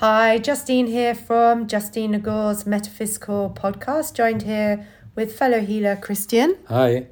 Hi, 0.00 0.38
Justine 0.38 0.86
here 0.86 1.12
from 1.12 1.66
Justine 1.66 2.12
Nagaur's 2.12 2.64
Metaphysical 2.64 3.50
Podcast, 3.50 4.14
joined 4.14 4.42
here 4.42 4.86
with 5.16 5.36
fellow 5.36 5.58
healer 5.60 5.96
Christian. 5.96 6.56
Hi. 6.68 7.08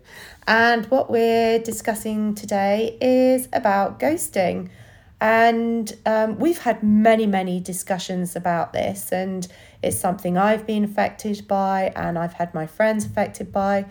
And 0.46 0.87
what 0.87 1.11
we're 1.11 1.59
discussing 1.59 2.37
today 2.37 2.96
is 3.01 3.49
about 3.53 3.99
ghosting. 3.99 4.69
And 5.21 5.93
um, 6.07 6.38
we've 6.38 6.59
had 6.59 6.85
many, 6.85 7.27
many 7.27 7.59
discussions 7.59 8.36
about 8.36 8.72
this, 8.72 9.11
and 9.11 9.48
it's 9.82 9.98
something 9.98 10.39
I've 10.39 10.64
been 10.64 10.84
affected 10.84 11.48
by, 11.48 11.93
and 11.96 12.16
I've 12.16 12.34
had 12.34 12.55
my 12.55 12.68
friends 12.68 13.05
affected 13.05 13.50
by. 13.50 13.87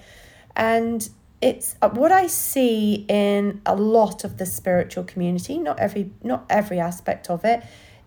And 0.55 1.09
it's 1.41 1.75
uh, 1.81 1.89
what 1.89 2.13
I 2.13 2.27
see 2.27 3.05
in 3.09 3.61
a 3.65 3.75
lot 3.75 4.23
of 4.23 4.37
the 4.37 4.45
spiritual 4.45 5.03
community, 5.03 5.57
not 5.57 5.81
every 5.81 6.11
not 6.23 6.45
every 6.49 6.79
aspect 6.79 7.29
of 7.29 7.43
it, 7.43 7.61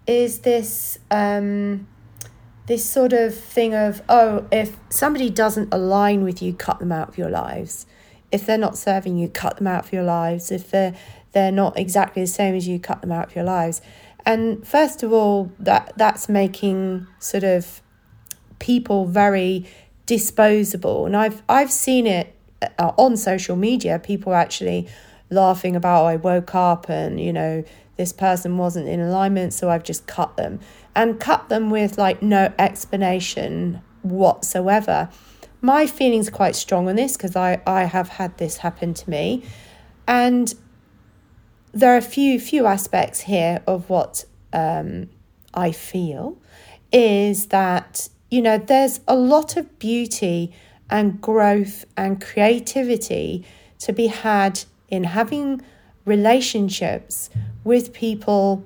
is 0.08 0.40
this 0.40 0.98
um, 1.12 1.86
this 2.66 2.84
sort 2.84 3.12
of 3.12 3.34
thing 3.34 3.74
of 3.74 4.02
oh, 4.08 4.48
if 4.50 4.76
somebody 4.88 5.30
doesn't 5.30 5.72
align 5.72 6.24
with 6.24 6.42
you, 6.42 6.54
cut 6.54 6.80
them 6.80 6.90
out 6.90 7.10
of 7.10 7.18
your 7.18 7.30
lives. 7.30 7.86
If 8.32 8.44
they're 8.44 8.58
not 8.58 8.76
serving 8.76 9.16
you, 9.18 9.28
cut 9.28 9.58
them 9.58 9.66
out 9.66 9.84
of 9.84 9.92
your 9.92 10.02
lives. 10.02 10.50
If 10.50 10.70
they're 10.70 10.94
they're 11.32 11.52
not 11.52 11.78
exactly 11.78 12.22
the 12.22 12.28
same 12.28 12.54
as 12.54 12.66
you, 12.66 12.80
cut 12.80 13.02
them 13.02 13.12
out 13.12 13.28
of 13.28 13.36
your 13.36 13.44
lives. 13.44 13.82
And 14.24 14.66
first 14.66 15.02
of 15.02 15.12
all, 15.12 15.52
that 15.60 15.92
that's 15.96 16.28
making 16.28 17.06
sort 17.18 17.44
of 17.44 17.82
people 18.58 19.06
very 19.06 19.66
disposable. 20.06 21.04
And 21.04 21.16
I've 21.16 21.42
I've 21.48 21.70
seen 21.70 22.06
it 22.06 22.34
uh, 22.78 22.92
on 22.96 23.18
social 23.18 23.56
media. 23.56 23.98
People 23.98 24.34
actually 24.34 24.88
laughing 25.30 25.76
about 25.76 26.04
oh, 26.04 26.06
I 26.06 26.16
woke 26.16 26.54
up 26.54 26.88
and 26.88 27.20
you 27.20 27.32
know 27.32 27.62
this 27.98 28.12
person 28.12 28.56
wasn't 28.56 28.88
in 28.88 29.00
alignment, 29.00 29.52
so 29.52 29.68
I've 29.68 29.82
just 29.82 30.06
cut 30.06 30.36
them 30.38 30.60
and 30.94 31.20
cut 31.20 31.50
them 31.50 31.68
with 31.68 31.98
like 31.98 32.22
no 32.22 32.52
explanation 32.58 33.82
whatsoever. 34.02 35.10
My 35.60 35.86
feelings 35.86 36.30
quite 36.30 36.56
strong 36.56 36.88
on 36.88 36.96
this 36.96 37.16
because 37.16 37.36
I, 37.36 37.60
I 37.66 37.82
have 37.84 38.08
had 38.08 38.38
this 38.38 38.58
happen 38.58 38.94
to 38.94 39.10
me. 39.10 39.42
And 40.06 40.54
there 41.72 41.92
are 41.92 41.98
a 41.98 42.02
few 42.02 42.40
few 42.40 42.66
aspects 42.66 43.20
here 43.20 43.62
of 43.66 43.90
what 43.90 44.24
um, 44.52 45.10
I 45.52 45.72
feel 45.72 46.38
is 46.92 47.48
that 47.48 48.08
you 48.30 48.40
know 48.40 48.58
there's 48.58 49.00
a 49.06 49.16
lot 49.16 49.56
of 49.56 49.78
beauty 49.78 50.54
and 50.88 51.20
growth 51.20 51.84
and 51.96 52.20
creativity 52.20 53.44
to 53.80 53.92
be 53.92 54.06
had 54.06 54.64
in 54.88 55.04
having 55.04 55.60
relationships 56.04 57.28
with 57.68 57.92
people 57.92 58.64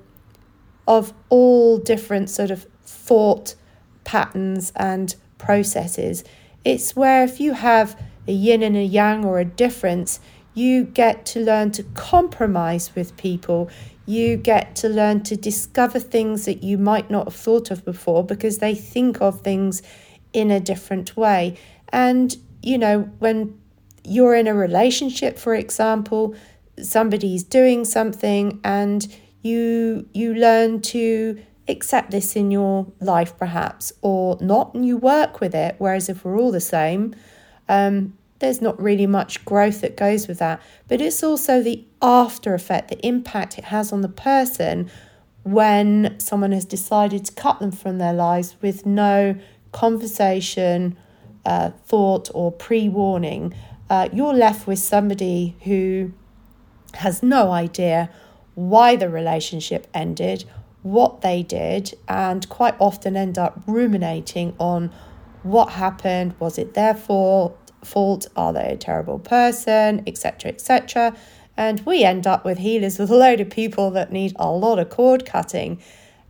of 0.86 1.12
all 1.28 1.77
different 1.77 2.31
sort 2.31 2.53
of 2.53 2.69
thought 2.84 3.56
patterns 4.05 4.72
and 4.77 5.17
processes. 5.39 6.22
It's 6.64 6.94
where 6.94 7.25
if 7.25 7.41
you 7.41 7.55
have 7.55 8.00
a 8.28 8.33
yin 8.33 8.62
and 8.62 8.77
a 8.77 8.84
yang 8.84 9.25
or 9.25 9.41
a 9.41 9.44
difference, 9.44 10.20
you 10.55 10.84
get 10.84 11.27
to 11.27 11.41
learn 11.41 11.72
to 11.72 11.83
compromise 11.94 12.94
with 12.94 13.17
people. 13.17 13.69
You 14.06 14.36
get 14.36 14.77
to 14.77 14.89
learn 14.89 15.25
to 15.25 15.37
discover 15.37 15.98
things 15.98 16.44
that 16.44 16.62
you 16.62 16.78
might 16.78 17.11
not 17.11 17.27
have 17.27 17.34
thought 17.34 17.72
of 17.72 17.84
before 17.84 18.22
because 18.22 18.59
they 18.59 18.77
think 18.77 19.20
of 19.20 19.41
things 19.41 19.83
in 20.33 20.53
a 20.53 20.61
different 20.61 21.16
way. 21.16 21.56
And, 21.89 22.37
you 22.62 22.78
know, 22.78 23.11
when 23.19 23.59
you're 24.05 24.37
in 24.37 24.47
a 24.47 24.55
relationship, 24.55 25.41
for 25.41 25.56
example, 25.56 26.37
somebody's 26.81 27.42
doing 27.42 27.84
something 27.84 28.61
and 28.65 29.15
you 29.42 30.09
you 30.12 30.34
learn 30.34 30.81
to 30.81 31.41
accept 31.69 32.11
this 32.11 32.34
in 32.34 32.51
your 32.51 32.87
life 33.01 33.37
perhaps 33.39 33.92
or 34.03 34.37
not 34.41 34.75
and 34.75 34.87
you 34.87 34.97
work 34.97 35.41
with 35.41 35.55
it. 35.55 35.75
Whereas 35.78 36.09
if 36.09 36.25
we're 36.25 36.39
all 36.39 36.53
the 36.53 36.61
same 36.61 37.15
um, 37.69 38.17
there's 38.39 38.61
not 38.61 38.81
really 38.81 39.06
much 39.06 39.44
growth 39.44 39.83
that 39.83 39.97
goes 39.97 40.27
with 40.27 40.41
that. 40.41 40.60
But 40.88 41.00
it's 41.00 41.22
also 41.22 41.62
the 41.62 41.84
after 42.00 42.55
effect 42.55 42.89
the 42.89 43.06
impact 43.06 43.59
it 43.59 43.65
has 43.65 43.93
on 43.93 44.00
the 44.00 44.09
person 44.09 44.91
when 45.44 46.19
someone 46.19 46.53
has 46.53 46.65
decided 46.65 47.25
to 47.25 47.33
cut 47.33 47.59
them 47.59 47.72
from 47.72 47.99
their 47.99 48.12
lives 48.12 48.56
with 48.60 48.87
no 48.87 49.37
conversation 49.72 50.97
uh, 51.44 51.71
thought 51.87 52.31
or 52.34 52.53
pre-warning 52.53 53.53
uh, 53.91 54.09
you're 54.12 54.34
left 54.34 54.66
with 54.66 54.78
somebody 54.78 55.56
who 55.65 56.12
has 56.94 57.22
no 57.22 57.50
idea 57.50 58.10
why 58.54 58.97
the 58.97 59.08
relationship 59.08 59.86
ended, 59.94 60.44
what 60.82 61.20
they 61.22 61.42
did, 61.42 61.94
and 62.08 62.48
quite 62.48 62.75
often 62.78 63.16
end 63.16 63.38
up 63.38 63.62
ruminating 63.66 64.54
on 64.58 64.91
what 65.42 65.70
happened, 65.70 66.34
was 66.38 66.58
it 66.58 66.75
their 66.75 66.94
fault, 66.94 67.58
are 68.36 68.53
they 68.53 68.72
a 68.72 68.76
terrible 68.76 69.19
person, 69.19 70.03
etc., 70.06 70.50
etc. 70.50 71.16
And 71.56 71.80
we 71.80 72.04
end 72.04 72.26
up 72.26 72.44
with 72.44 72.58
healers 72.58 72.98
with 72.98 73.10
a 73.10 73.16
load 73.16 73.41
of 73.41 73.50
people 73.50 73.91
that 73.92 74.12
need 74.12 74.34
a 74.36 74.50
lot 74.50 74.78
of 74.78 74.88
cord 74.88 75.26
cutting. 75.26 75.80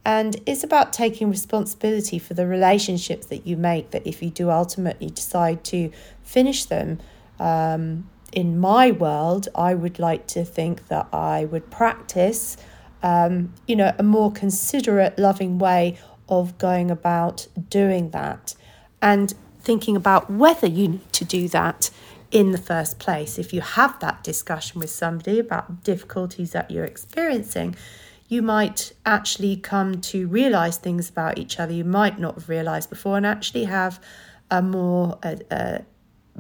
And 0.05 0.37
it's 0.47 0.65
about 0.65 0.93
taking 0.93 1.31
responsibility 1.31 2.19
for 2.19 2.35
the 2.35 2.47
relationships 2.47 3.27
that 3.27 3.47
you 3.47 3.57
make, 3.57 3.93
that 3.93 4.05
if 4.07 4.23
you 4.23 4.31
do 4.31 4.51
ultimately 4.51 5.11
decide 5.11 5.63
to 5.65 5.93
finish 6.25 6.65
them, 6.65 6.99
um, 7.39 8.09
in 8.33 8.59
my 8.59 8.91
world, 8.91 9.49
I 9.55 9.75
would 9.75 9.99
like 9.99 10.27
to 10.29 10.45
think 10.45 10.89
that 10.89 11.07
I 11.13 11.45
would 11.45 11.71
practice, 11.71 12.57
um, 13.03 13.53
you 13.67 13.77
know, 13.77 13.95
a 13.99 14.03
more 14.03 14.33
considerate, 14.33 15.19
loving 15.19 15.59
way 15.59 15.99
of 16.29 16.57
going 16.59 16.91
about 16.91 17.47
doing 17.69 18.11
that 18.11 18.55
and 19.01 19.35
thinking 19.61 19.97
about 19.97 20.31
whether 20.31 20.67
you 20.67 20.89
need 20.89 21.13
to 21.13 21.25
do 21.25 21.49
that 21.49 21.91
in 22.31 22.53
the 22.53 22.59
first 22.59 22.99
place. 22.99 23.39
If 23.39 23.53
you 23.53 23.61
have 23.61 24.01
that 24.01 24.25
discussion 24.25 24.81
with 24.81 24.91
somebody 24.91 25.39
about 25.39 25.85
difficulties 25.85 26.53
that 26.53 26.71
you're 26.71 26.87
experiencing, 26.87 27.77
you 28.29 28.41
might 28.41 28.93
actually 29.05 29.57
come 29.57 30.01
to 30.01 30.27
realize 30.27 30.79
things 30.79 31.11
about 31.11 31.37
each 31.37 31.61
other 31.61 31.73
you 31.73 31.85
might 31.85 32.19
not 32.19 32.35
have 32.35 32.49
realized 32.49 32.89
before 32.89 33.19
and 33.19 33.27
actually 33.27 33.65
have 33.65 34.01
a 34.51 34.63
more 34.63 35.19
a, 35.23 35.39
a 35.51 35.85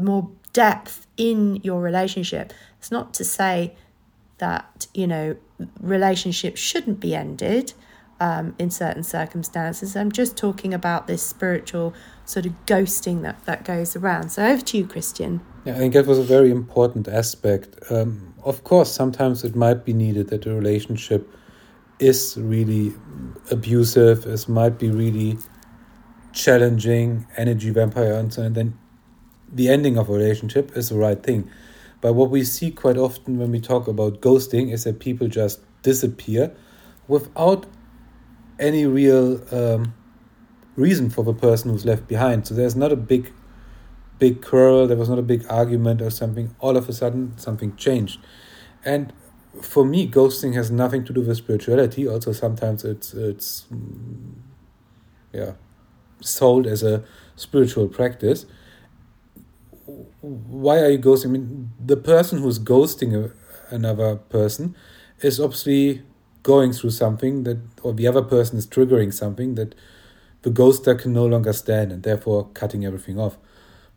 more 0.00 0.30
depth 0.52 1.06
in 1.16 1.56
your 1.56 1.80
relationship. 1.80 2.52
It's 2.78 2.90
not 2.90 3.14
to 3.14 3.24
say 3.24 3.74
that, 4.38 4.86
you 4.92 5.06
know, 5.06 5.36
relationships 5.80 6.60
shouldn't 6.60 7.00
be 7.00 7.14
ended 7.14 7.74
um, 8.20 8.54
in 8.58 8.70
certain 8.70 9.02
circumstances. 9.02 9.96
I'm 9.96 10.12
just 10.12 10.36
talking 10.36 10.72
about 10.72 11.06
this 11.06 11.22
spiritual 11.22 11.94
sort 12.24 12.46
of 12.46 12.52
ghosting 12.66 13.22
that, 13.22 13.44
that 13.46 13.64
goes 13.64 13.96
around. 13.96 14.30
So 14.30 14.44
over 14.44 14.62
to 14.62 14.78
you, 14.78 14.86
Christian. 14.86 15.40
Yeah, 15.64 15.74
I 15.74 15.78
think 15.78 15.94
that 15.94 16.06
was 16.06 16.18
a 16.18 16.22
very 16.22 16.50
important 16.50 17.08
aspect. 17.08 17.76
Um, 17.90 18.34
of 18.44 18.64
course, 18.64 18.92
sometimes 18.92 19.44
it 19.44 19.54
might 19.54 19.84
be 19.84 19.92
needed 19.92 20.28
that 20.28 20.46
a 20.46 20.54
relationship 20.54 21.28
is 21.98 22.36
really 22.36 22.92
abusive, 23.50 24.26
it 24.26 24.48
might 24.48 24.78
be 24.78 24.90
really 24.90 25.38
challenging, 26.32 27.26
energy 27.36 27.70
vampire, 27.70 28.14
and 28.14 28.32
so 28.32 28.42
on. 28.42 28.54
Then 28.54 28.78
the 29.52 29.68
ending 29.68 29.98
of 29.98 30.08
a 30.08 30.12
relationship 30.12 30.76
is 30.76 30.88
the 30.88 30.96
right 30.96 31.22
thing. 31.22 31.50
But 32.00 32.14
what 32.14 32.30
we 32.30 32.42
see 32.42 32.70
quite 32.70 32.96
often 32.96 33.38
when 33.38 33.52
we 33.52 33.60
talk 33.60 33.86
about 33.86 34.20
ghosting 34.20 34.72
is 34.72 34.84
that 34.84 34.98
people 34.98 35.28
just 35.28 35.60
disappear 35.82 36.54
without 37.06 37.66
any 38.58 38.86
real 38.86 39.40
um, 39.54 39.94
reason 40.76 41.10
for 41.10 41.24
the 41.24 41.34
person 41.34 41.70
who's 41.70 41.84
left 41.84 42.08
behind. 42.08 42.46
So 42.46 42.54
there's 42.54 42.74
not 42.74 42.92
a 42.92 42.96
big, 42.96 43.32
big 44.18 44.42
quarrel. 44.42 44.86
There 44.86 44.96
was 44.96 45.08
not 45.08 45.18
a 45.18 45.22
big 45.22 45.44
argument 45.48 46.02
or 46.02 46.10
something. 46.10 46.54
All 46.58 46.76
of 46.76 46.88
a 46.88 46.92
sudden, 46.92 47.36
something 47.36 47.76
changed, 47.76 48.18
and 48.84 49.12
for 49.60 49.84
me, 49.84 50.08
ghosting 50.08 50.54
has 50.54 50.70
nothing 50.70 51.04
to 51.04 51.12
do 51.12 51.20
with 51.20 51.36
spirituality. 51.36 52.08
Also, 52.08 52.32
sometimes 52.32 52.84
it's 52.84 53.14
it's 53.14 53.66
mm, 53.72 54.32
yeah 55.32 55.52
sold 56.20 56.66
as 56.66 56.82
a 56.82 57.02
spiritual 57.36 57.88
practice 57.88 58.46
why 60.22 60.78
are 60.78 60.90
you 60.90 60.98
ghosting? 60.98 61.26
I 61.26 61.28
mean, 61.28 61.72
the 61.84 61.96
person 61.96 62.38
who's 62.38 62.58
ghosting 62.58 63.12
a, 63.12 63.74
another 63.74 64.16
person 64.16 64.76
is 65.20 65.40
obviously 65.40 66.02
going 66.42 66.72
through 66.72 66.90
something 66.90 67.42
that, 67.42 67.58
or 67.82 67.92
the 67.92 68.06
other 68.06 68.22
person 68.22 68.56
is 68.56 68.66
triggering 68.66 69.12
something 69.12 69.56
that 69.56 69.74
the 70.42 70.50
ghoster 70.50 70.98
can 70.98 71.12
no 71.12 71.26
longer 71.26 71.52
stand 71.52 71.92
and 71.92 72.02
therefore 72.02 72.48
cutting 72.54 72.84
everything 72.84 73.18
off. 73.18 73.36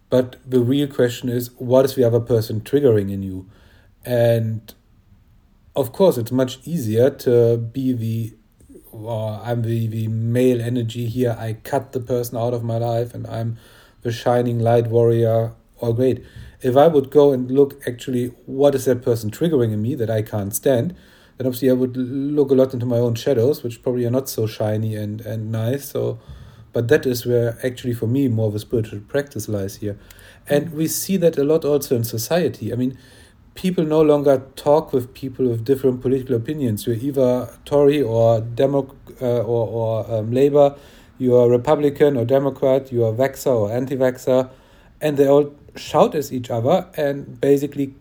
But 0.10 0.38
the 0.48 0.62
real 0.62 0.88
question 0.88 1.30
is, 1.30 1.52
what 1.58 1.86
is 1.86 1.96
the 1.96 2.04
other 2.04 2.20
person 2.20 2.62
triggering 2.62 3.12
in 3.12 3.24
you? 3.24 3.48
And 4.04 4.74
of 5.76 5.92
course, 5.92 6.18
it's 6.18 6.32
much 6.32 6.60
easier 6.66 7.10
to 7.10 7.58
be 7.58 7.94
the, 7.94 8.34
or 8.92 9.42
I'm 9.44 9.62
the, 9.62 9.88
the 9.88 10.08
male 10.08 10.62
energy 10.62 11.08
here. 11.08 11.36
I 11.38 11.54
cut 11.54 11.92
the 11.92 12.00
person 12.00 12.38
out 12.38 12.54
of 12.54 12.64
my 12.64 12.78
life 12.78 13.14
and 13.14 13.28
I'm 13.28 13.58
the 14.02 14.12
shining 14.12 14.60
light 14.60 14.88
warrior 14.88 15.54
all 15.80 15.94
great. 15.94 16.24
If 16.62 16.76
I 16.76 16.88
would 16.88 17.12
go 17.12 17.32
and 17.32 17.52
look 17.52 17.80
actually 17.88 18.28
what 18.46 18.76
is 18.76 18.86
that 18.86 19.02
person 19.02 19.30
triggering 19.30 19.72
in 19.74 19.82
me 19.82 19.96
that 19.96 20.10
I 20.10 20.22
can't 20.22 20.54
stand, 20.54 20.96
then 21.38 21.48
obviously 21.48 21.70
I 21.70 21.74
would 21.74 21.98
look 21.98 22.50
a 22.52 22.56
lot 22.56 22.74
into 22.74 22.86
my 22.86 22.98
own 22.98 23.16
shadows, 23.16 23.62
which 23.62 23.84
probably 23.84 24.06
are 24.06 24.12
not 24.12 24.30
so 24.30 24.48
shiny 24.48 24.96
and, 24.96 25.22
and 25.22 25.52
nice. 25.52 25.90
So, 25.90 26.20
but 26.72 26.88
that 26.88 27.06
is 27.06 27.26
where 27.26 27.58
actually 27.64 27.94
for 27.94 28.08
me 28.08 28.28
more 28.28 28.48
of 28.48 28.56
a 28.56 28.60
spiritual 28.60 29.02
practice 29.02 29.48
lies 29.48 29.78
here, 29.78 29.98
and 30.48 30.74
we 30.74 30.88
see 30.88 31.18
that 31.18 31.38
a 31.38 31.44
lot 31.44 31.66
also 31.66 31.96
in 31.96 32.04
society. 32.04 32.72
I 32.72 32.76
mean, 32.76 32.98
people 33.54 33.84
no 33.84 34.02
longer 34.02 34.44
talk 34.56 34.94
with 34.94 35.14
people 35.14 35.48
with 35.48 35.64
different 35.64 36.02
political 36.02 36.36
opinions. 36.36 36.86
You're 36.86 36.96
either 36.98 37.50
Tory 37.66 38.02
or 38.02 38.42
Demo 38.42 38.96
uh, 39.22 39.42
or 39.42 39.68
or 39.68 40.14
um, 40.14 40.32
Labour. 40.32 40.76
You 41.18 41.36
are 41.38 41.50
Republican 41.50 42.18
or 42.18 42.26
Democrat. 42.26 42.92
You 42.92 43.06
are 43.06 43.14
vaxxer 43.14 43.56
or 43.56 43.72
anti-vaxxer, 43.72 44.50
and 45.00 45.16
they 45.16 45.28
all 45.28 45.54
shout 45.76 46.16
at 46.16 46.32
each 46.32 46.50
other 46.50 46.88
and 46.96 47.40
basically 47.40 47.94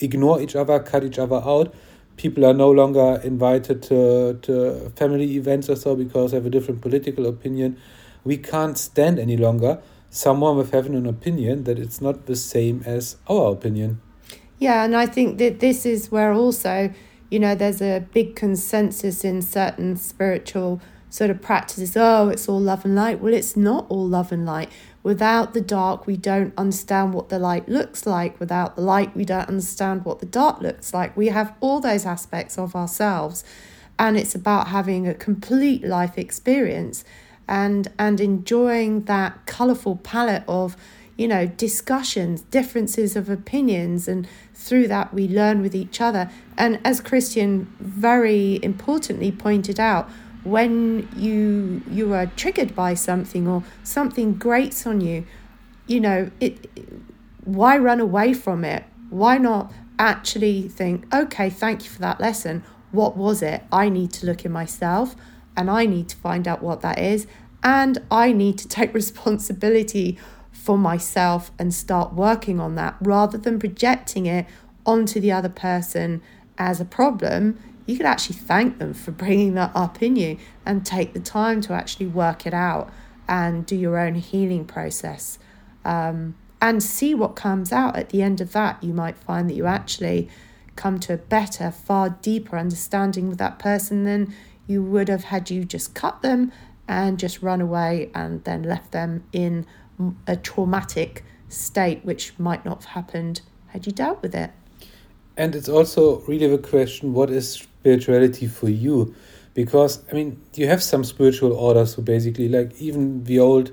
ignore 0.00 0.40
each 0.40 0.56
other, 0.56 0.78
cut 0.80 1.04
each 1.04 1.18
other 1.18 1.36
out. 1.36 1.74
People 2.16 2.44
are 2.44 2.54
no 2.54 2.70
longer 2.70 3.20
invited 3.22 3.82
to, 3.84 4.38
to 4.42 4.90
family 4.96 5.36
events 5.36 5.68
or 5.68 5.76
so 5.76 5.94
because 5.94 6.32
they 6.32 6.36
have 6.36 6.46
a 6.46 6.50
different 6.50 6.80
political 6.80 7.26
opinion. 7.26 7.78
We 8.24 8.36
can't 8.36 8.76
stand 8.76 9.18
any 9.18 9.36
longer 9.36 9.80
someone 10.10 10.56
with 10.56 10.72
having 10.72 10.94
an 10.94 11.06
opinion 11.06 11.64
that 11.64 11.78
it's 11.78 12.00
not 12.00 12.26
the 12.26 12.36
same 12.36 12.82
as 12.86 13.16
our 13.28 13.52
opinion. 13.52 14.00
Yeah, 14.58 14.84
and 14.84 14.96
I 14.96 15.06
think 15.06 15.38
that 15.38 15.60
this 15.60 15.86
is 15.86 16.10
where 16.10 16.32
also, 16.32 16.92
you 17.30 17.38
know, 17.38 17.54
there's 17.54 17.82
a 17.82 18.00
big 18.12 18.34
consensus 18.34 19.24
in 19.24 19.42
certain 19.42 19.96
spiritual 19.96 20.80
sort 21.10 21.30
of 21.30 21.40
practices. 21.40 21.96
Oh, 21.96 22.28
it's 22.28 22.48
all 22.48 22.60
love 22.60 22.84
and 22.84 22.94
light. 22.94 23.20
Well, 23.20 23.32
it's 23.32 23.56
not 23.56 23.86
all 23.88 24.06
love 24.06 24.32
and 24.32 24.44
light. 24.44 24.70
Without 25.02 25.54
the 25.54 25.60
dark, 25.60 26.06
we 26.06 26.16
don't 26.16 26.52
understand 26.58 27.14
what 27.14 27.28
the 27.28 27.38
light 27.38 27.68
looks 27.68 28.06
like. 28.06 28.38
Without 28.38 28.76
the 28.76 28.82
light, 28.82 29.16
we 29.16 29.24
don't 29.24 29.48
understand 29.48 30.04
what 30.04 30.18
the 30.18 30.26
dark 30.26 30.60
looks 30.60 30.92
like. 30.92 31.16
We 31.16 31.28
have 31.28 31.54
all 31.60 31.80
those 31.80 32.04
aspects 32.04 32.58
of 32.58 32.76
ourselves, 32.76 33.44
and 33.98 34.16
it's 34.16 34.34
about 34.34 34.68
having 34.68 35.06
a 35.08 35.14
complete 35.14 35.84
life 35.84 36.18
experience 36.18 37.04
and 37.48 37.90
and 37.98 38.20
enjoying 38.20 39.04
that 39.04 39.46
colorful 39.46 39.96
palette 39.96 40.44
of 40.46 40.76
you 41.16 41.26
know 41.26 41.46
discussions 41.46 42.42
differences 42.42 43.16
of 43.16 43.30
opinions 43.30 44.06
and 44.06 44.28
through 44.54 44.86
that 44.86 45.12
we 45.14 45.26
learn 45.26 45.62
with 45.62 45.74
each 45.74 46.00
other 46.00 46.30
and 46.56 46.78
as 46.84 47.00
christian 47.00 47.72
very 47.80 48.60
importantly 48.62 49.32
pointed 49.32 49.80
out 49.80 50.08
when 50.44 51.08
you 51.16 51.82
you 51.90 52.14
are 52.14 52.26
triggered 52.26 52.74
by 52.74 52.94
something 52.94 53.46
or 53.46 53.62
something 53.82 54.34
grates 54.34 54.86
on 54.86 55.00
you 55.00 55.26
you 55.86 56.00
know 56.00 56.30
it 56.40 56.70
why 57.44 57.78
run 57.78 57.98
away 57.98 58.34
from 58.34 58.62
it? 58.62 58.84
Why 59.08 59.38
not 59.38 59.72
actually 59.98 60.68
think 60.68 61.12
okay 61.14 61.50
thank 61.50 61.84
you 61.84 61.90
for 61.90 62.00
that 62.00 62.20
lesson. 62.20 62.62
What 62.90 63.16
was 63.16 63.42
it? 63.42 63.62
I 63.72 63.88
need 63.88 64.12
to 64.14 64.26
look 64.26 64.44
in 64.44 64.52
myself 64.52 65.16
and 65.58 65.68
i 65.68 65.84
need 65.84 66.08
to 66.08 66.16
find 66.16 66.46
out 66.48 66.62
what 66.62 66.80
that 66.80 66.98
is 66.98 67.26
and 67.62 67.98
i 68.10 68.32
need 68.32 68.56
to 68.56 68.68
take 68.68 68.94
responsibility 69.02 70.16
for 70.52 70.78
myself 70.78 71.50
and 71.58 71.74
start 71.74 72.14
working 72.14 72.60
on 72.60 72.76
that 72.76 72.94
rather 73.00 73.36
than 73.36 73.58
projecting 73.58 74.24
it 74.26 74.46
onto 74.86 75.20
the 75.20 75.32
other 75.32 75.48
person 75.48 76.22
as 76.56 76.80
a 76.80 76.84
problem 76.84 77.58
you 77.88 77.96
could 77.96 78.06
actually 78.06 78.36
thank 78.36 78.78
them 78.78 78.92
for 78.92 79.12
bringing 79.12 79.54
that 79.54 79.72
up 79.74 80.02
in 80.02 80.14
you 80.14 80.36
and 80.66 80.84
take 80.84 81.14
the 81.14 81.20
time 81.20 81.62
to 81.62 81.72
actually 81.72 82.06
work 82.06 82.46
it 82.46 82.52
out 82.52 82.92
and 83.26 83.64
do 83.64 83.74
your 83.74 83.98
own 83.98 84.14
healing 84.14 84.66
process 84.66 85.38
um, 85.86 86.36
and 86.60 86.82
see 86.82 87.14
what 87.14 87.34
comes 87.34 87.72
out 87.72 87.96
at 87.96 88.10
the 88.10 88.20
end 88.20 88.42
of 88.42 88.52
that. 88.52 88.84
You 88.84 88.92
might 88.92 89.16
find 89.16 89.48
that 89.48 89.54
you 89.54 89.64
actually 89.64 90.28
come 90.76 91.00
to 91.00 91.14
a 91.14 91.16
better, 91.16 91.70
far 91.70 92.10
deeper 92.10 92.58
understanding 92.58 93.26
with 93.26 93.38
that 93.38 93.58
person 93.58 94.04
than 94.04 94.34
you 94.66 94.82
would 94.82 95.08
have 95.08 95.24
had 95.24 95.48
you 95.48 95.64
just 95.64 95.94
cut 95.94 96.20
them 96.20 96.52
and 96.86 97.18
just 97.18 97.40
run 97.40 97.62
away 97.62 98.10
and 98.14 98.44
then 98.44 98.62
left 98.62 98.92
them 98.92 99.24
in 99.32 99.64
a 100.26 100.36
traumatic 100.36 101.24
state, 101.48 102.04
which 102.04 102.38
might 102.38 102.66
not 102.66 102.84
have 102.84 102.92
happened 102.92 103.40
had 103.68 103.86
you 103.86 103.92
dealt 103.92 104.20
with 104.20 104.34
it. 104.34 104.50
And 105.38 105.54
it's 105.54 105.68
also 105.68 106.18
really 106.22 106.48
the 106.48 106.58
question 106.58 107.14
what 107.14 107.30
is 107.30 107.66
spirituality 107.80 108.46
for 108.46 108.68
you. 108.68 109.14
Because 109.54 110.04
i 110.10 110.14
mean 110.14 110.40
you 110.54 110.68
have 110.68 110.80
some 110.80 111.02
spiritual 111.02 111.52
orders 111.52 111.94
who 111.94 112.02
basically 112.02 112.48
like 112.48 112.80
even 112.80 113.24
the 113.24 113.40
old 113.40 113.72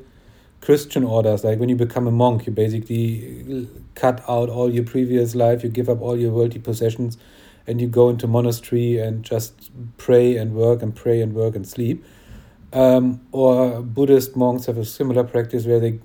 christian 0.60 1.04
orders 1.04 1.44
like 1.44 1.60
when 1.60 1.70
you 1.70 1.76
become 1.76 2.08
a 2.08 2.12
monk 2.12 2.48
you 2.48 2.52
basically 2.52 3.68
cut 3.94 4.20
out 4.28 4.50
all 4.50 4.74
your 4.74 4.84
previous 4.84 5.36
life 5.36 5.64
you 5.64 5.70
give 5.70 5.88
up 5.88 6.02
all 6.02 6.18
your 6.18 6.32
worldly 6.32 6.60
possessions 6.60 7.20
and 7.68 7.82
you 7.82 7.88
go 7.88 8.10
into 8.10 8.28
monastery 8.28 8.98
and 9.00 9.24
just 9.24 9.72
pray 9.98 10.38
and 10.38 10.54
work 10.54 10.82
and 10.82 10.96
pray 10.96 11.22
and 11.22 11.34
work 11.34 11.56
and 11.56 11.68
sleep. 11.68 12.04
Um, 12.74 13.22
or 13.32 13.82
buddhist 13.82 14.36
monks 14.36 14.66
have 14.66 14.78
a 14.78 14.86
similar 14.86 15.24
practice 15.24 15.66
where 15.66 15.80
they 15.80 16.00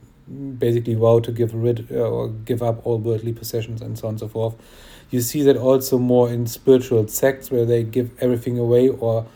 basically 0.59 0.95
vow 0.95 1.19
to 1.21 1.33
give 1.33 1.55
rid 1.55 1.89
uh, 1.91 1.97
or 1.97 2.29
give 2.29 2.63
up 2.63 2.87
all 2.87 2.99
worldly 2.99 3.33
possessions 3.33 3.83
and 3.83 3.99
so 3.99 4.07
on 4.07 4.13
and 4.13 4.21
so 4.21 4.29
forth 4.29 4.55
you 5.11 5.21
see 5.21 5.43
that 5.43 5.57
also 5.57 5.99
more 5.99 6.31
in 6.31 6.47
spiritual 6.47 7.07
sects 7.09 7.51
where 7.51 7.65
they 7.65 7.83
give 7.83 8.11
everything 8.21 8.59
away, 8.59 8.89
or 8.89 9.27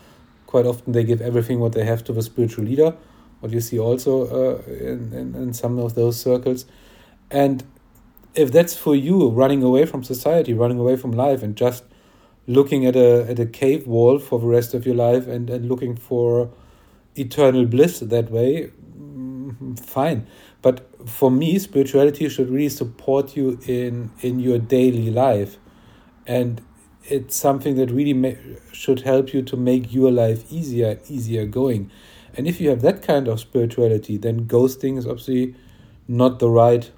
quite 0.47 0.65
often 0.65 0.93
they 0.93 1.03
give 1.03 1.21
everything 1.21 1.59
what 1.59 1.73
they 1.73 1.83
have 1.83 2.03
to 2.05 2.13
the 2.13 2.21
spiritual 2.21 2.63
leader. 2.63 2.95
What 3.41 3.51
you 3.51 3.59
see 3.59 3.77
also 3.77 4.25
uh, 4.25 4.61
in, 4.71 5.13
in, 5.13 5.35
in 5.35 5.53
some 5.53 5.77
of 5.77 5.95
those 5.95 6.19
circles. 6.19 6.65
And 7.29 7.63
if 8.33 8.51
that's 8.51 8.75
for 8.75 8.95
you, 8.95 9.29
running 9.29 9.63
away 9.63 9.85
from 9.85 10.03
society, 10.03 10.53
running 10.53 10.79
away 10.79 10.95
from 10.95 11.11
life, 11.11 11.43
and 11.43 11.55
just 11.55 11.83
looking 12.47 12.85
at 12.85 12.95
a 12.95 13.25
at 13.29 13.39
a 13.39 13.45
cave 13.45 13.87
wall 13.87 14.19
for 14.19 14.39
the 14.39 14.45
rest 14.45 14.73
of 14.73 14.85
your 14.85 14.95
life 14.95 15.27
and, 15.27 15.49
and 15.49 15.67
looking 15.67 15.95
for 15.95 16.51
eternal 17.15 17.65
bliss 17.65 17.99
that 17.99 18.31
way, 18.31 18.71
mm, 18.97 19.79
fine. 19.79 20.25
But 20.65 20.89
for 21.07 21.29
me, 21.29 21.59
spirituality 21.59 22.27
should 22.27 22.49
really 22.49 22.69
support 22.69 23.37
you 23.37 23.59
in 23.67 24.09
in 24.21 24.39
your 24.39 24.57
daily 24.57 25.11
life. 25.11 25.59
And 26.25 26.59
it's 27.03 27.35
something 27.35 27.75
that 27.75 27.91
really 27.91 28.15
ma- 28.15 28.41
should 28.71 29.01
help 29.01 29.31
you 29.31 29.43
to 29.43 29.55
make 29.55 29.93
your 29.93 30.11
life 30.11 30.51
easier 30.51 30.99
easier 31.07 31.45
going. 31.45 31.91
And 32.35 32.47
if 32.47 32.59
you 32.59 32.71
have 32.71 32.81
that 32.81 33.03
kind 33.03 33.27
of 33.27 33.39
spirituality 33.39 34.17
then 34.17 34.47
ghosting 34.47 34.97
is 34.97 35.05
obviously 35.05 35.53
not 36.07 36.39
the 36.39 36.49
right 36.49 36.91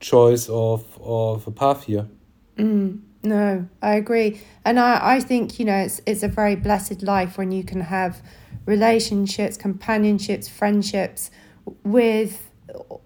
choice 0.00 0.48
of 0.48 0.84
of 1.00 1.46
a 1.46 1.52
path 1.52 1.84
here. 1.84 2.08
Mm, 2.56 3.02
no 3.22 3.68
i 3.80 3.94
agree. 3.94 4.40
And 4.64 4.80
i 4.80 4.98
i 5.14 5.20
think 5.20 5.60
you 5.60 5.64
know 5.64 5.78
it's 5.86 6.00
it's 6.06 6.24
a 6.24 6.28
very 6.40 6.56
blessed 6.56 7.04
life 7.04 7.38
when 7.38 7.52
you 7.52 7.62
can 7.62 7.82
have 7.82 8.20
relationships 8.66 9.56
companionships 9.56 10.48
friendships 10.48 11.30
with 11.84 12.51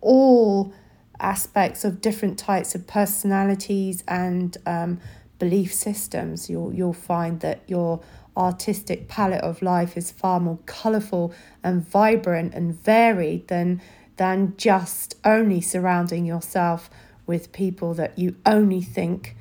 all 0.00 0.72
aspects 1.18 1.84
of 1.84 2.00
different 2.00 2.38
types 2.38 2.74
of 2.74 2.86
personalities 2.86 4.04
and 4.06 4.56
um, 4.66 5.00
belief 5.38 5.72
systems, 5.72 6.48
you'll 6.50 6.72
you'll 6.72 6.92
find 6.92 7.40
that 7.40 7.62
your 7.66 8.00
artistic 8.36 9.08
palette 9.08 9.40
of 9.42 9.62
life 9.62 9.96
is 9.96 10.10
far 10.10 10.38
more 10.38 10.58
colourful 10.66 11.32
and 11.62 11.88
vibrant 11.88 12.54
and 12.54 12.78
varied 12.82 13.48
than 13.48 13.80
than 14.16 14.54
just 14.56 15.14
only 15.24 15.60
surrounding 15.60 16.24
yourself 16.24 16.90
with 17.26 17.52
people 17.52 17.94
that 17.94 18.18
you 18.18 18.36
only 18.44 18.80
think 18.80 19.36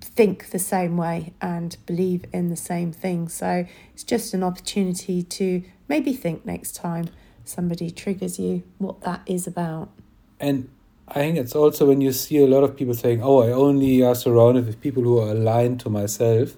think 0.00 0.50
the 0.50 0.58
same 0.58 0.96
way 0.96 1.32
and 1.40 1.76
believe 1.86 2.24
in 2.32 2.48
the 2.48 2.56
same 2.56 2.92
thing. 2.92 3.28
So 3.28 3.66
it's 3.92 4.04
just 4.04 4.34
an 4.34 4.44
opportunity 4.44 5.22
to 5.22 5.62
maybe 5.88 6.12
think 6.12 6.44
next 6.44 6.76
time 6.76 7.08
somebody 7.44 7.90
triggers 7.90 8.38
you 8.38 8.62
what 8.78 9.00
that 9.02 9.22
is 9.26 9.46
about. 9.46 9.90
And 10.40 10.68
I 11.08 11.14
think 11.14 11.38
it's 11.38 11.54
also 11.54 11.86
when 11.86 12.00
you 12.00 12.12
see 12.12 12.38
a 12.38 12.46
lot 12.46 12.64
of 12.64 12.76
people 12.76 12.94
saying, 12.94 13.22
"Oh, 13.22 13.42
I 13.42 13.52
only 13.52 14.02
are 14.02 14.14
surrounded 14.14 14.66
with 14.66 14.80
people 14.80 15.02
who 15.02 15.18
are 15.18 15.30
aligned 15.30 15.80
to 15.80 15.90
myself." 15.90 16.56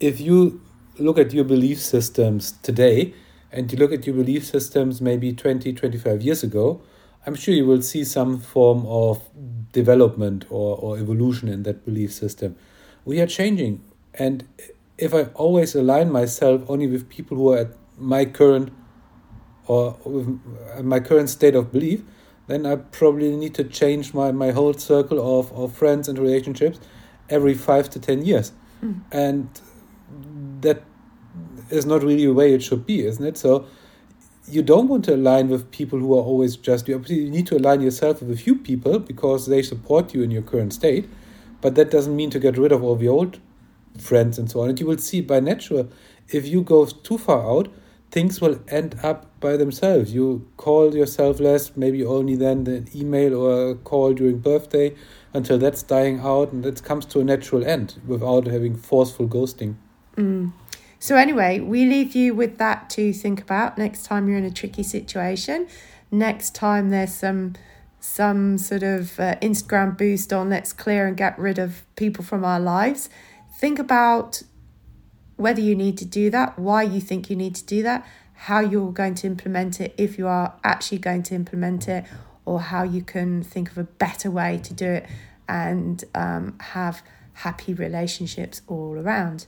If 0.00 0.20
you 0.20 0.60
look 0.98 1.18
at 1.18 1.32
your 1.32 1.44
belief 1.44 1.80
systems 1.80 2.52
today 2.62 3.14
and 3.50 3.72
you 3.72 3.78
look 3.78 3.92
at 3.92 4.06
your 4.06 4.14
belief 4.14 4.44
systems 4.44 5.00
maybe 5.00 5.32
20, 5.32 5.72
25 5.72 6.22
years 6.22 6.42
ago, 6.42 6.80
I'm 7.26 7.34
sure 7.34 7.54
you 7.54 7.66
will 7.66 7.82
see 7.82 8.04
some 8.04 8.38
form 8.38 8.84
of 8.86 9.22
development 9.72 10.44
or, 10.50 10.76
or 10.76 10.98
evolution 10.98 11.48
in 11.48 11.62
that 11.62 11.84
belief 11.84 12.12
system. 12.12 12.56
We 13.04 13.20
are 13.20 13.26
changing. 13.26 13.82
And 14.14 14.46
if 14.98 15.14
I 15.14 15.24
always 15.34 15.74
align 15.74 16.12
myself 16.12 16.62
only 16.68 16.86
with 16.86 17.08
people 17.08 17.36
who 17.36 17.52
are 17.52 17.58
at 17.58 17.68
my 17.98 18.24
current 18.24 18.72
or 19.66 19.96
with 20.04 20.40
my 20.82 21.00
current 21.00 21.30
state 21.30 21.54
of 21.54 21.72
belief, 21.72 22.02
then 22.46 22.66
I 22.66 22.76
probably 22.76 23.34
need 23.36 23.54
to 23.54 23.64
change 23.64 24.12
my, 24.12 24.30
my 24.32 24.50
whole 24.50 24.74
circle 24.74 25.38
of, 25.38 25.52
of 25.52 25.72
friends 25.72 26.08
and 26.08 26.18
relationships 26.18 26.78
every 27.30 27.54
five 27.54 27.88
to 27.90 27.98
ten 27.98 28.24
years. 28.24 28.52
Mm. 28.82 29.00
And 29.10 29.60
that 30.60 30.82
is 31.70 31.86
not 31.86 32.02
really 32.02 32.26
the 32.26 32.34
way 32.34 32.52
it 32.52 32.62
should 32.62 32.84
be, 32.84 33.06
isn't 33.06 33.24
it? 33.24 33.38
So 33.38 33.66
you 34.46 34.62
don't 34.62 34.88
want 34.88 35.06
to 35.06 35.14
align 35.14 35.48
with 35.48 35.70
people 35.70 35.98
who 35.98 36.12
are 36.14 36.22
always 36.22 36.56
just 36.56 36.86
you. 36.86 37.02
You 37.08 37.30
need 37.30 37.46
to 37.46 37.56
align 37.56 37.80
yourself 37.80 38.20
with 38.20 38.30
a 38.30 38.36
few 38.36 38.56
people 38.56 38.98
because 38.98 39.46
they 39.46 39.62
support 39.62 40.12
you 40.12 40.22
in 40.22 40.30
your 40.30 40.42
current 40.42 40.74
state. 40.74 41.08
But 41.62 41.76
that 41.76 41.90
doesn't 41.90 42.14
mean 42.14 42.28
to 42.30 42.38
get 42.38 42.58
rid 42.58 42.72
of 42.72 42.84
all 42.84 42.96
the 42.96 43.08
old 43.08 43.40
friends 43.98 44.38
and 44.38 44.50
so 44.50 44.60
on. 44.60 44.68
And 44.68 44.78
you 44.78 44.86
will 44.86 44.98
see 44.98 45.22
by 45.22 45.40
nature, 45.40 45.88
if 46.28 46.46
you 46.46 46.62
go 46.62 46.84
too 46.84 47.16
far 47.16 47.40
out, 47.50 47.72
things 48.14 48.40
will 48.40 48.60
end 48.68 48.94
up 49.02 49.26
by 49.40 49.56
themselves. 49.56 50.14
You 50.14 50.48
call 50.56 50.94
yourself 50.94 51.40
less, 51.40 51.76
maybe 51.76 52.04
only 52.04 52.36
then 52.36 52.62
the 52.62 52.86
email 52.94 53.34
or 53.34 53.70
a 53.70 53.74
call 53.74 54.14
during 54.14 54.38
birthday 54.38 54.94
until 55.32 55.58
that's 55.58 55.82
dying 55.82 56.20
out 56.20 56.52
and 56.52 56.64
it 56.64 56.84
comes 56.84 57.04
to 57.06 57.18
a 57.18 57.24
natural 57.24 57.64
end 57.66 58.00
without 58.06 58.46
having 58.46 58.76
forceful 58.76 59.26
ghosting. 59.26 59.74
Mm. 60.16 60.52
So, 61.00 61.16
anyway, 61.16 61.58
we 61.58 61.86
leave 61.86 62.14
you 62.14 62.34
with 62.36 62.56
that 62.58 62.88
to 62.90 63.12
think 63.12 63.42
about 63.42 63.76
next 63.76 64.04
time 64.04 64.28
you're 64.28 64.38
in 64.38 64.44
a 64.44 64.50
tricky 64.62 64.84
situation. 64.84 65.66
Next 66.12 66.54
time 66.54 66.90
there's 66.90 67.12
some 67.12 67.54
some 67.98 68.58
sort 68.58 68.82
of 68.82 69.18
uh, 69.18 69.34
Instagram 69.42 69.98
boost 69.98 70.32
on 70.32 70.50
let's 70.50 70.72
clear 70.72 71.08
and 71.08 71.16
get 71.16 71.36
rid 71.38 71.58
of 71.58 71.82
people 71.96 72.22
from 72.22 72.44
our 72.44 72.60
lives. 72.60 73.10
Think 73.58 73.78
about 73.78 74.42
whether 75.36 75.60
you 75.60 75.74
need 75.74 75.98
to 75.98 76.04
do 76.04 76.30
that, 76.30 76.58
why 76.58 76.82
you 76.82 77.00
think 77.00 77.30
you 77.30 77.36
need 77.36 77.54
to 77.56 77.64
do 77.64 77.82
that, 77.82 78.06
how 78.34 78.60
you're 78.60 78.92
going 78.92 79.14
to 79.16 79.26
implement 79.26 79.80
it, 79.80 79.94
if 79.96 80.18
you 80.18 80.26
are 80.26 80.54
actually 80.62 80.98
going 80.98 81.22
to 81.24 81.34
implement 81.34 81.88
it, 81.88 82.04
or 82.44 82.60
how 82.60 82.82
you 82.82 83.02
can 83.02 83.42
think 83.42 83.70
of 83.70 83.78
a 83.78 83.84
better 83.84 84.30
way 84.30 84.60
to 84.62 84.74
do 84.74 84.86
it 84.86 85.06
and 85.48 86.04
um, 86.14 86.56
have 86.60 87.02
happy 87.34 87.74
relationships 87.74 88.62
all 88.66 88.98
around. 88.98 89.46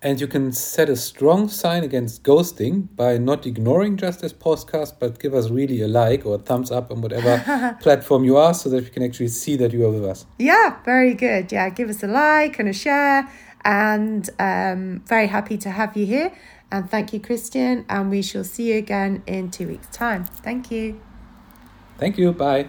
And 0.00 0.20
you 0.20 0.28
can 0.28 0.52
set 0.52 0.88
a 0.88 0.94
strong 0.94 1.48
sign 1.48 1.82
against 1.82 2.22
ghosting 2.22 2.86
by 2.94 3.18
not 3.18 3.46
ignoring 3.46 3.96
just 3.96 4.20
this 4.20 4.32
podcast, 4.32 4.94
but 5.00 5.18
give 5.18 5.34
us 5.34 5.50
really 5.50 5.82
a 5.82 5.88
like 5.88 6.24
or 6.24 6.36
a 6.36 6.38
thumbs 6.38 6.70
up 6.70 6.92
on 6.92 7.00
whatever 7.00 7.76
platform 7.82 8.22
you 8.22 8.36
are 8.36 8.54
so 8.54 8.68
that 8.68 8.84
we 8.84 8.90
can 8.90 9.02
actually 9.02 9.26
see 9.26 9.56
that 9.56 9.72
you 9.72 9.84
are 9.84 9.90
with 9.90 10.04
us. 10.04 10.24
Yeah, 10.38 10.76
very 10.84 11.14
good. 11.14 11.50
Yeah, 11.50 11.68
give 11.70 11.90
us 11.90 12.04
a 12.04 12.06
like 12.06 12.60
and 12.60 12.68
a 12.68 12.72
share. 12.72 13.28
And 13.64 14.28
um, 14.38 15.02
very 15.06 15.26
happy 15.26 15.58
to 15.58 15.70
have 15.70 15.96
you 15.96 16.06
here. 16.06 16.32
And 16.70 16.90
thank 16.90 17.12
you, 17.12 17.20
Christian. 17.20 17.84
And 17.88 18.10
we 18.10 18.22
shall 18.22 18.44
see 18.44 18.72
you 18.72 18.78
again 18.78 19.22
in 19.26 19.50
two 19.50 19.68
weeks' 19.68 19.88
time. 19.88 20.24
Thank 20.24 20.70
you. 20.70 21.00
Thank 21.98 22.18
you. 22.18 22.32
Bye. 22.32 22.68